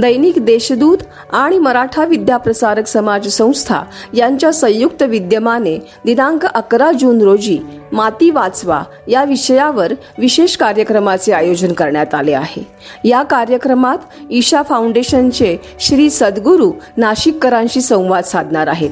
[0.00, 0.98] दैनिक देशदूत
[1.32, 3.82] आणि मराठा विद्याप्रसारक समाज संस्था
[4.14, 7.58] यांच्या संयुक्त विद्यमाने दिनांक अकरा जून रोजी
[7.92, 12.66] माती वाचवा या विषयावर विशेष कार्यक्रमाचे आयोजन करण्यात आले आहे.
[13.04, 13.98] या कार्यक्रमात
[14.30, 18.90] ईशा फाउंडेशनचे श्री सद्गुरू नाशिककरांशी संवाद साधणार आहेत.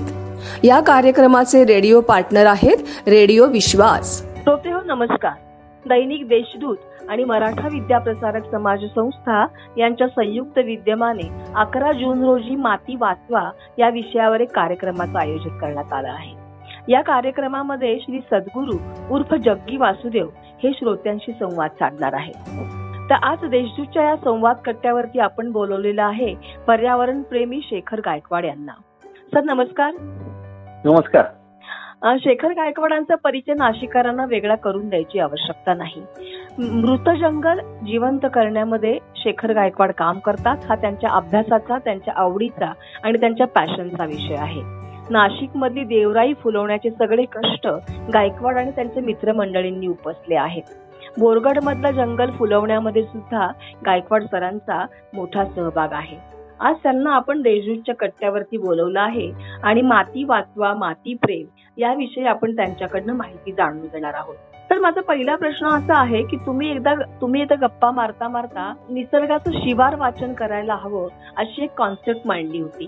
[0.64, 4.22] या कार्यक्रमाचे रेडिओ पार्टनर आहेत रेडिओ विश्वास.
[4.48, 5.32] हो नमस्कार.
[5.88, 6.76] दैनिक देशदूत
[7.08, 9.46] आणि मराठा विद्याप्रसारक समाज संस्था
[9.78, 16.08] यांच्या संयुक्त विद्यमाने अकरा जून रोजी माती वाचवा या विषयावर एक कार्यक्रमाचं आयोजन करण्यात आलं
[16.08, 16.42] आहे.
[16.88, 18.76] या कार्यक्रमामध्ये श्री सद्गुरू
[19.14, 20.28] उर्फ जग्गी वासुदेव
[20.62, 22.32] हे श्रोत्यांशी संवाद साधणार आहे
[23.10, 26.34] तर आज देशदूतच्या या संवाद कट्ट्यावरती आपण बोलवलेलं आहे
[26.66, 28.72] पर्यावरण प्रेमी शेखर गायकवाड यांना.
[29.34, 29.92] सर नमस्कार.
[30.84, 31.24] नमस्कार.
[32.04, 36.02] शेखर गायकवाडांचा परिचय नाशिकारांना वेगळा करून द्यायची आवश्यकता नाही.
[36.58, 40.56] मृत जंगल जिवंत करण्यामध्ये शेखर गायकवाड काम करतात.
[40.68, 42.72] हा त्यांच्या अभ्यासाचा त्यांच्या आवडीचा
[43.02, 44.60] आणि त्यांच्या पॅशनचा विषय आहे.
[45.10, 47.66] नाशिक मधली देवराई फुलवण्याचे सगळे कष्ट
[48.14, 50.62] गायकवाड आणि त्यांचे मित्रमंडळींनी उपसले आहेत.
[51.18, 53.48] बोरगड मधलं जंगल फुलवण्यामध्ये सुद्धा
[53.86, 56.16] गायकवाड सरांचा मोठा सहभाग आहे.
[56.60, 59.30] आज त्यांना आपण देशदूतच्या कट्ट्यावरती बोलवलं आहे
[59.62, 61.46] आणि माती वाचवा माती प्रेम
[61.78, 64.34] याविषयी आपण त्यांच्याकडनं माहिती जाणून घेणार आहोत.
[64.70, 69.50] तर माझा पहिला प्रश्न असा आहे की तुम्ही एकदा तुम्ही एकदा गप्पा मारता मारता निसर्गाचं
[69.52, 72.84] शिवार वाचन करायला हवं अशी एक कॉन्सेप्ट मांडली होती.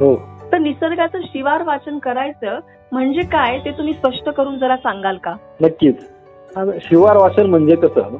[0.00, 0.14] हो.
[0.52, 2.58] तर निसर्गाचं शिवार वाचन करायचं
[2.92, 5.34] म्हणजे काय ते तुम्ही स्पष्ट करून जरा सांगाल का?
[5.60, 6.08] नक्कीच.
[6.80, 8.16] शिवार वाचन म्हणजे कसं?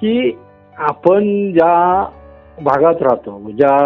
[0.00, 0.38] की
[0.76, 2.04] आपण ज्या
[2.62, 3.76] भागात राहतो ज्या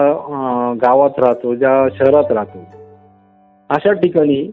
[0.83, 2.64] गावात राहतो ज्या शहरात राहतो
[3.70, 4.51] अशा ठिकाणी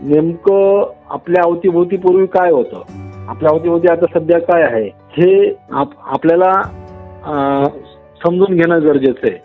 [0.00, 2.82] नेमकं आपल्या अवतीभोवती पूर्वी काय होतं?
[3.28, 4.84] आपल्या अवतीभोवती आता सध्या काय आहे?
[5.16, 6.52] हे आपल्याला
[8.24, 9.38] समजून घेणं गरजेचं आहे.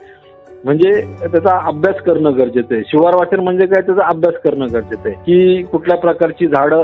[0.65, 2.83] म्हणजे त्याचा अभ्यास करणं गरजेचं आहे.
[2.87, 3.81] शिवार वाचन म्हणजे काय?
[3.81, 5.13] त्याचा अभ्यास करणं गरजेचं आहे.
[5.15, 6.81] की कुठल्या प्रकारची झाडं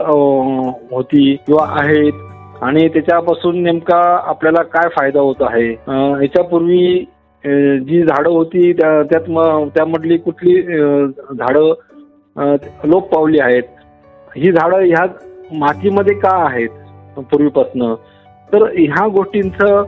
[0.91, 2.13] होती किंवा आहेत?
[2.63, 3.97] आणि त्याच्यापासून नेमका
[4.29, 5.69] आपल्याला काय फायदा होत आहे?
[5.69, 7.05] याच्यापूर्वी
[7.87, 9.29] जी झाडं होती त्यात
[9.75, 11.73] त्यामधली कुठली झाडं
[12.35, 13.63] लोप पावली आहेत.
[14.35, 15.05] ही झाडं ह्या
[15.57, 17.93] मातीमध्ये का आहेत पूर्वीपासनं?
[18.49, 19.83] तर ह्या गोष्टींचं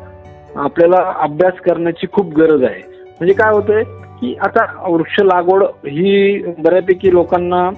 [0.55, 2.81] आपल्याला अभ्यास करण्याची खूप गरज आहे.
[3.19, 3.83] म्हणजे काय होतंय
[4.19, 7.69] की आता वृक्ष लागवड ही बऱ्यापैकी लोकांना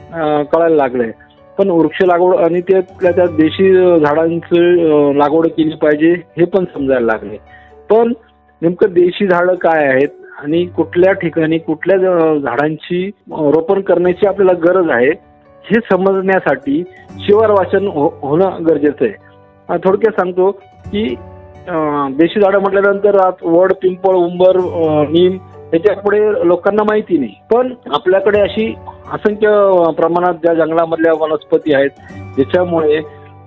[0.51, 1.11] कळायला लागलंय.
[1.57, 7.37] पण वृक्ष लागवड आणि त्यातल्या त्या देशी झाडांचं लागवड केली पाहिजे हे पण समजायला लागले
[7.89, 8.11] पण
[8.61, 10.07] नेमकं देशी झाडं काय आहेत?
[10.37, 11.97] आणि कुठल्या ठिकाणी कुठल्या
[12.39, 15.09] झाडांची रोपण करण्याची आपल्याला गरज आहे
[15.65, 16.83] हे समजण्यासाठी
[17.19, 19.77] शिवार वाचन हो, होणं गरजेचं आहे.
[19.77, 20.49] थोडक्यात सांगतो
[20.85, 21.03] की
[22.17, 24.57] देशी झाडं म्हटल्यानंतर वड पिंपळ उंबर
[25.09, 25.37] नीम
[25.73, 27.33] याच्यापुढे लोकांना माहिती नाही.
[27.53, 28.73] पण आपल्याकडे अशी
[29.13, 29.49] असंख्य
[29.97, 32.99] प्रमाणात ज्या जंगलामधल्या वनस्पती आहेत ज्याच्यामुळे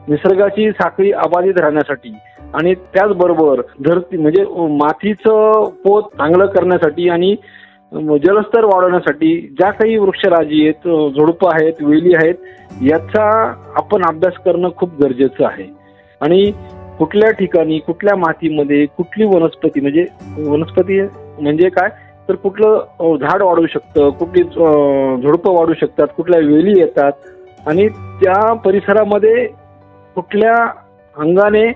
[0.09, 2.11] निसर्गाची साखळी अबाधित राहण्यासाठी
[2.55, 4.45] आणि त्याचबरोबर धरती म्हणजे
[4.77, 7.35] मातीचं पोत चांगलं करण्यासाठी आणि
[8.25, 13.25] जलस्तर वाढवण्यासाठी ज्या काही वृक्षराजी आहेत झुडपं आहेत वेली आहेत याचा
[13.77, 15.65] आपण अभ्यास करणं खूप गरजेचं आहे.
[16.21, 16.51] आणि
[16.99, 20.05] कुठल्या ठिकाणी कुठल्या मातीमध्ये कुठली वनस्पती म्हणजे
[20.39, 21.01] वनस्पती
[21.41, 21.89] म्हणजे काय?
[22.29, 27.13] तर कुठलं झाड वाढू शकतं कुठली झुडपं वाढू शकतात कुठल्या वेली येतात
[27.67, 27.89] आणि
[28.21, 29.47] त्या परिसरामध्ये
[30.17, 30.55] कुठल्या
[31.17, 31.67] अंगाने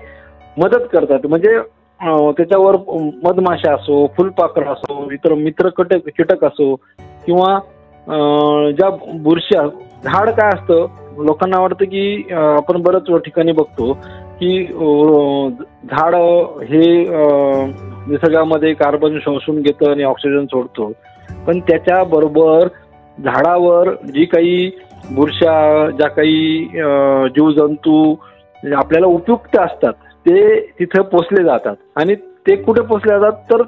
[0.57, 1.25] मदत करतात.
[1.29, 1.57] म्हणजे
[1.99, 2.75] त्याच्यावर
[3.23, 6.73] मधमाशा असो फुलपाखर असो इतर मित्र कटक कीटक असो
[7.25, 7.57] किंवा
[8.77, 8.89] ज्या
[9.21, 9.67] बुरश्या
[10.03, 13.91] झाड काय असतं लोकांना वाटतं की आपण बरंच ठिकाणी बघतो
[14.39, 14.63] की
[15.91, 16.15] झाड
[16.69, 16.85] हे
[18.09, 20.91] निसर्गामध्ये कार्बन शोषून घेतं आणि ऑक्सिजन सोडतो.
[21.47, 22.67] पण त्याच्या बरोबर
[23.17, 24.69] झाडावर जी काही
[25.11, 26.65] बुरशा ज्या काही
[27.35, 28.15] जीवजंतू
[28.77, 29.93] आपल्याला उपयुक्त असतात
[30.25, 31.75] ते तिथं पोचले जातात.
[31.95, 32.15] आणि
[32.47, 33.41] ते कुठे पोचले जातात?
[33.51, 33.61] तर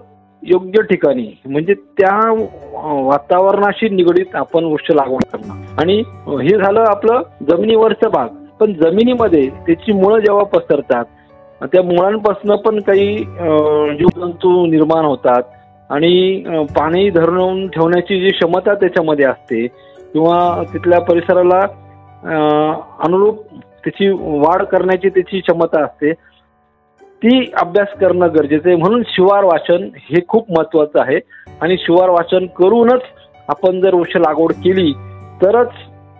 [0.43, 1.27] योग्य ठिकाणी.
[1.45, 2.15] म्हणजे त्या
[3.05, 8.27] वातावरणाशी निगडीत आपण वृक्ष लागवड करणं आणि हे झालं आपलं जमिनीवरचा भाग.
[8.59, 11.05] पण जमिनीमध्ये त्याची मुळं जेव्हा पसरतात
[11.61, 15.43] त्या मुळांपासून पण काही जीवजंतू निर्माण होतात.
[15.89, 19.65] आणि पाणी धरून ठेवण्याची जी क्षमता त्याच्यामध्ये असते
[20.13, 21.59] किंवा तिथल्या परिसराला
[23.03, 23.43] अनुरूप
[23.83, 24.09] त्याची
[24.43, 26.11] वाढ करण्याची त्याची क्षमता असते
[27.23, 28.77] ती अभ्यास करणं गरजेचं आहे.
[28.77, 31.19] म्हणून शिवार वाचन हे खूप महत्वाचं आहे.
[31.61, 33.01] आणि शिवार वाचन करूनच
[33.47, 34.91] आपण जर वृक्ष लागवड केली
[35.41, 35.71] तरच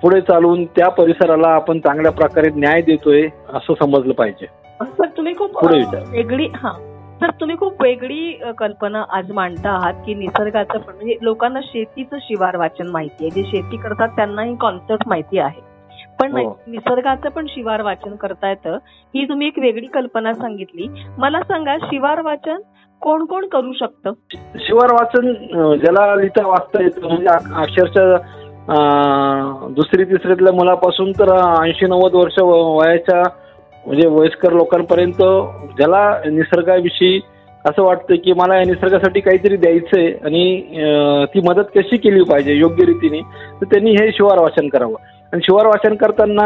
[0.02, 4.46] पुढे चालून त्या परिसराला आपण चांगल्या प्रकारे न्याय देतोय असं समजलं पाहिजे.
[5.18, 6.72] तुम्ही खूप वेगळी हा.
[7.22, 12.56] तर तुम्ही खूप वेगळी कल्पना आज मांडता आहात की निसर्गाचं पण म्हणजे लोकांना शेतीचं शिवार
[12.56, 13.30] वाचन माहिती आहे.
[13.32, 15.62] जे शेती करतात त्यांना ही कॉन्सेप्ट माहिती आहे.
[16.19, 16.50] पण हो.
[16.68, 18.78] निसर्गाचं पण शिवार वाचन करता येतं.
[19.16, 20.88] ही तुम्ही एक वेगळी कल्पना सांगितली.
[21.18, 22.62] मला सांगा शिवार वाचन
[23.02, 24.12] कोण कोण करू शकतं?
[24.60, 25.31] शिवार वाचन
[25.78, 28.16] ज्याला लिहिता वाचता येतं म्हणजे अक्षरशः
[29.75, 31.30] दुसरी तिसरीतल्या मुलापासून तर
[31.64, 33.22] ऐंशी नव्वद वर्ष वयाच्या
[33.86, 35.22] म्हणजे वयस्कर लोकांपर्यंत
[35.78, 37.20] ज्याला निसर्गाविषयी
[37.66, 40.62] असं वाटतं की मला या निसर्गासाठी काहीतरी द्यायचंय आणि
[41.34, 43.22] ती मदत कशी केली पाहिजे योग्य रीतीने
[43.62, 44.96] तर त्यांनी हे शिवार वाचन करावं.
[45.33, 46.45] आणि शिवार वाचन करताना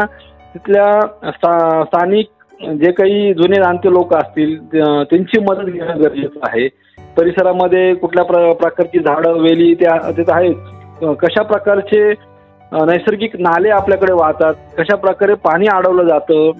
[0.54, 1.00] तिथल्या
[1.30, 2.26] स्था- स्थानिक
[2.62, 6.68] जे काही जुने जाणते लोक असतील त्या- त्यांची मदत घेणं गरजेचं आहे.
[7.16, 10.54] परिसरामध्ये कुठल्या प्र प्रकारची झाडं वेली त्या तिथं आहेत
[11.20, 12.12] कशा प्रकारचे
[12.72, 16.50] नैसर्गिक नाले आपल्याकडे वाहतात कशा प्रकारे पाणी अडवलं जातं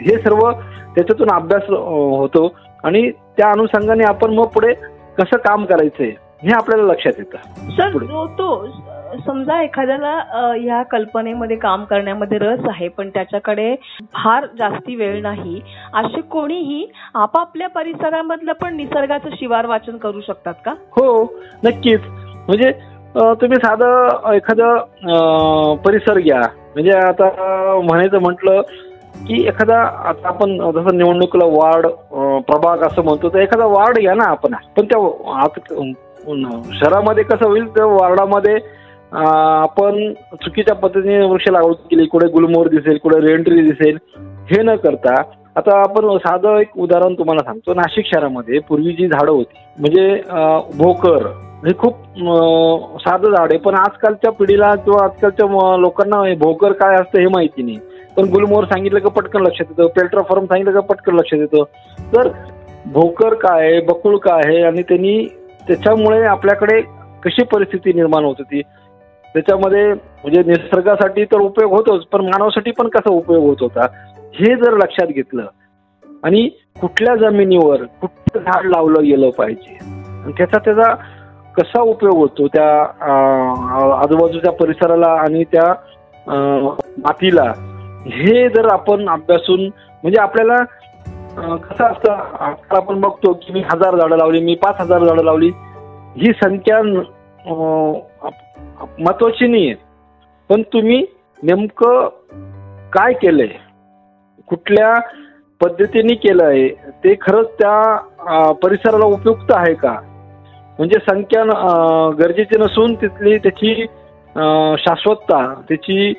[0.00, 0.50] हे सर्व
[0.94, 2.54] त्याच्यातून अभ्यास होतो.
[2.84, 4.72] आणि त्या अनुषंगाने आपण मग पुढे
[5.18, 6.12] कसं काम करायचंय
[6.42, 7.36] हे आपल्याला लक्षात येतं.
[7.70, 7.88] सर
[8.28, 8.66] तो
[9.26, 10.12] समजा एखाद्याला
[10.56, 13.74] ह्या कल्पनेमध्ये काम करण्यामध्ये रस आहे पण त्याच्याकडे
[14.14, 15.60] फार जास्ती वेळ नाही
[15.94, 20.74] असे कोणीही आपापल्या परिसरामधलं पण निसर्गाचं शिवार वाचन करू शकतात का?
[20.92, 21.22] हो
[21.64, 22.00] नक्कीच.
[22.48, 22.70] म्हणजे
[23.40, 26.40] तुम्ही साधं एखादं परिसर घ्या.
[26.74, 27.28] म्हणजे आता
[27.84, 28.60] म्हणायचं म्हटलं
[29.26, 29.76] की एखादा
[30.08, 31.86] आता आपण जसं निवडणुकीला वार्ड
[32.46, 34.54] प्रभाग असं म्हणतो तर एखादा वार्ड घ्या ना आपण.
[34.76, 35.46] पण त्या
[36.72, 38.56] शहरामध्ये कसं होईल त्या वार्डामध्ये
[39.16, 40.12] आपण
[40.44, 43.98] चुकीच्या पद्धतीने वृक्ष लागवड केली कुठे गुलमोहर दिसेल कुठे रेंट्री दिसेल
[44.50, 45.14] हे न करता
[45.56, 47.74] आता आपण साधं एक उदाहरण तुम्हाला सांगतो.
[47.74, 50.20] नाशिक शहरामध्ये पूर्वी जी झाडं होती म्हणजे
[50.78, 51.26] भोकर
[51.64, 51.94] हे खूप
[53.04, 53.58] साधं झाड आहे.
[53.58, 57.78] पण आजकालच्या पिढीला किंवा आजकालच्या लोकांना भोकर काय असतं हे माहिती नाही.
[58.16, 59.88] पण गुलमोहर सांगितलं का पटकन लक्षात येतं.
[59.96, 61.64] पेल्ट्राफॉर्म सांगितलं का पटकन लक्षात येतं.
[62.14, 62.28] तर
[62.92, 65.18] भोकर काय आहे बकुळ काय आहे आणि त्यांनी
[65.68, 66.80] त्याच्यामुळे आपल्याकडे
[67.24, 68.60] कशी परिस्थिती निर्माण होत होती?
[69.36, 73.86] त्याच्यामध्ये म्हणजे निसर्गासाठी तर उपयोग होतोच पण मानवासाठी पण कसा उपयोग होत होता?
[74.34, 75.46] हे जर लक्षात घेतलं
[76.24, 76.48] आणि
[76.80, 80.94] कुठल्या जमिनीवर कुठलं झाड लावलं गेलं पाहिजे आणि त्याचा त्याचा
[81.56, 82.70] कसा उपयोग होतो त्या
[84.02, 85.72] आजूबाजूच्या परिसराला आणि त्या
[86.98, 87.50] मातीला
[88.06, 90.62] हे जर आपण अभ्यासून म्हणजे आपल्याला
[91.56, 92.12] कसं असतं
[92.76, 95.50] आपण बघतो की मी हजार झाडं लावली मी पाच हजार झाडं लावली
[96.16, 96.80] ही संख्या
[98.98, 99.74] महत्वाची नाही आहे
[100.50, 101.04] पण तुम्ही
[101.42, 102.08] नेमकं
[102.92, 103.48] काय केलंय?
[104.48, 104.94] कुठल्या
[105.60, 106.68] पद्धतीने केलं आहे
[107.04, 109.92] ते खरंच त्या परिसराला उपयुक्त आहे का?
[110.78, 111.42] म्हणजे संख्या
[112.18, 113.74] गरजेची नसून तिथली त्याची
[114.78, 116.12] शाश्वतता त्याची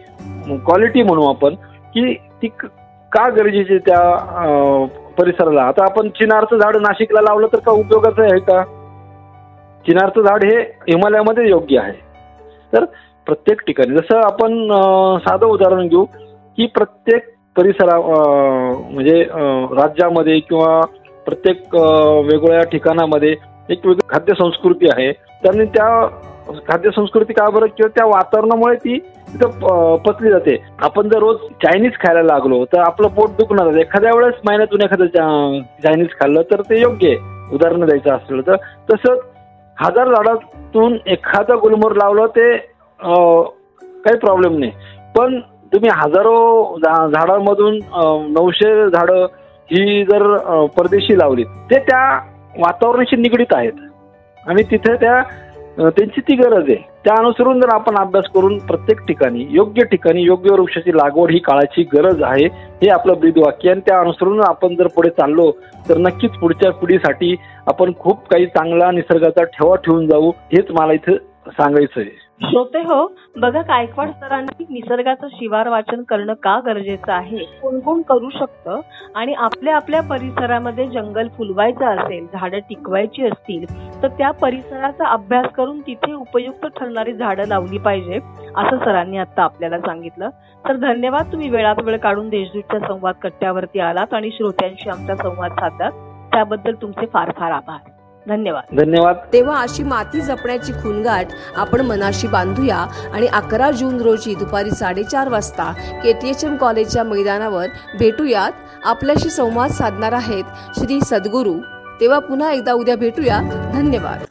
[0.66, 1.56] क्वालिटी म्हणू आपण
[1.94, 2.66] की ती क-
[3.12, 4.86] का गरजेची आहे त्या
[5.18, 5.62] परिसराला?
[5.64, 8.64] आता आपण चिनारचं झाड नाशिकला लावलं तर का उपयोगाचं आहे का?
[9.86, 10.60] चिनारचं झाड हे
[10.90, 12.07] हिमालयामध्ये योग्य आहे.
[12.74, 12.86] तर
[13.28, 14.68] प्रत्येक ठिकाणी जसं आपण
[15.24, 16.04] साधं उदाहरण घेऊ
[16.58, 19.22] की प्रत्येक परिसरा म्हणजे
[19.78, 20.80] राज्यामध्ये किंवा
[21.26, 23.30] प्रत्येक वेगवेगळ्या ठिकाणामध्ये
[23.70, 25.12] एक वेगळी खाद्य संस्कृती आहे.
[25.44, 25.88] त्यांनी त्या
[26.68, 27.66] खाद्य संस्कृती का बरं?
[27.68, 28.98] किंवा त्या वातावरणामुळे ती
[29.34, 30.56] तिथं पचली जाते.
[30.80, 36.08] आपण जर रोज चायनीज खायला लागलो तर आपलं पोट दुखणार एखाद्या वेळेस महिन्यातून एखादं चायनीज
[36.20, 37.18] खाल्लं तर ते योग्य आहे.
[37.56, 38.56] उदाहरण द्यायचं असलं तर.
[38.92, 39.20] तसंच
[39.82, 42.58] हजार झाडातून एखादं गुलमोहर लावलं ते
[44.04, 44.72] काही प्रॉब्लेम नाही.
[45.18, 45.40] पण
[45.74, 47.80] तुम्ही हजारो झा- झाडांमधून
[48.34, 49.26] नऊशे झाडं
[49.72, 50.36] ही जर
[50.78, 52.18] परदेशी लावली ते त्या
[52.58, 53.74] वातावरणाशी निगडीत आहेत.
[54.48, 55.22] आणि तिथे त्या
[55.78, 56.97] त्यांची ती गरज आहे.
[57.08, 61.84] त्या अनुसरून जर आपण अभ्यास करून प्रत्येक ठिकाणी योग्य ठिकाणी योग्य वृक्षाची लागवड ही काळाची
[61.84, 62.46] गरज आहे
[62.82, 65.52] हे आपलं ब्रीदवाक्य आणि त्या अनुसरून आपण जर पुढे चाललो
[65.90, 67.36] तर नक्कीच पुढच्या पिढीसाठी
[67.68, 71.16] आपण खूप काही चांगला निसर्गाचा ठेवा ठेवून जाऊ हेच मला इथं
[71.48, 72.27] सांगायचं आहे.
[72.42, 73.06] श्रोते हो
[73.38, 77.38] बघा गायकवाड सरांनी निसर्गाचं शिवार वाचन करणं का गरजेचं आहे?
[77.62, 78.80] कोण कोण करू शकतं?
[79.16, 83.66] आणि आपल्या आपल्या परिसरामध्ये जंगल फुलवायचं असेल झाडं टिकवायची असतील
[84.04, 88.20] तर त्या परिसराचा अभ्यास करून तिथे उपयुक्त ठरणारी झाडं लावली पाहिजे
[88.56, 90.30] असं सरांनी आता आपल्याला सांगितलं.
[90.68, 95.92] तर धन्यवाद तुम्ही वेळात वेळ काढून देशदूतच्या संवाद कट्ट्यावरती आलात आणि श्रोत्यांशी आमचा संवाद साधलात.
[96.34, 97.97] त्याबद्दल तुमचे फार फार आभार.
[98.28, 102.78] धन्यवाद धन्यवाद तेव्हा अशी माती जपण्याची खुणगाठ आपण मनाशी बांधूया
[103.14, 105.72] आणि अकरा जून रोजी दुपारी साडेचार वाजता
[106.04, 107.68] केटीएचएम कॉलेजच्या मैदानावर
[108.00, 111.60] भेटूयात आपल्याशी संवाद साधणार आहेत श्री सद्गुरू
[112.02, 113.40] तेव्हा पुन्हा एकदा उद्या भेटूया
[113.74, 114.26] धन्यवाद